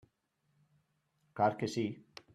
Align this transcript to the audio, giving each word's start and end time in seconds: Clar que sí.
Clar 1.41 1.51
que 1.61 1.73
sí. 1.77 1.87